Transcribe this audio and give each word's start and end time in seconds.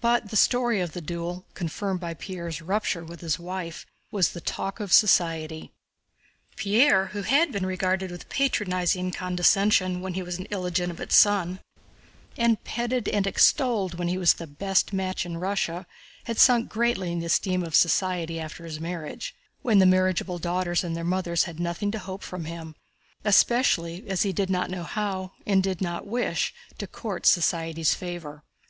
But 0.00 0.30
the 0.30 0.36
story 0.36 0.80
of 0.80 0.92
the 0.94 1.02
duel, 1.02 1.44
confirmed 1.52 2.00
by 2.00 2.14
Pierre's 2.14 2.62
rupture 2.62 3.04
with 3.04 3.20
his 3.20 3.38
wife, 3.38 3.84
was 4.10 4.30
the 4.30 4.40
talk 4.40 4.80
of 4.80 4.94
society. 4.94 5.74
Pierre 6.56 7.08
who 7.08 7.20
had 7.20 7.52
been 7.52 7.66
regarded 7.66 8.10
with 8.10 8.30
patronizing 8.30 9.10
condescension 9.12 10.00
when 10.00 10.14
he 10.14 10.22
was 10.22 10.38
an 10.38 10.46
illegitimate 10.46 11.12
son, 11.12 11.60
and 12.38 12.64
petted 12.64 13.10
and 13.10 13.26
extolled 13.26 13.98
when 13.98 14.08
he 14.08 14.16
was 14.16 14.32
the 14.32 14.46
best 14.46 14.94
match 14.94 15.26
in 15.26 15.36
Russia, 15.36 15.86
had 16.24 16.38
sunk 16.38 16.70
greatly 16.70 17.12
in 17.12 17.18
the 17.18 17.26
esteem 17.26 17.62
of 17.62 17.74
society 17.74 18.40
after 18.40 18.64
his 18.64 18.80
marriage—when 18.80 19.80
the 19.80 19.84
marriageable 19.84 20.38
daughters 20.38 20.82
and 20.82 20.96
their 20.96 21.04
mothers 21.04 21.44
had 21.44 21.60
nothing 21.60 21.90
to 21.90 21.98
hope 21.98 22.22
from 22.22 22.46
him—especially 22.46 24.08
as 24.08 24.22
he 24.22 24.32
did 24.32 24.48
not 24.48 24.70
know 24.70 24.84
how, 24.84 25.32
and 25.44 25.62
did 25.62 25.82
not 25.82 26.06
wish, 26.06 26.54
to 26.78 26.86
court 26.86 27.26
society's 27.26 27.92
favor. 27.92 28.42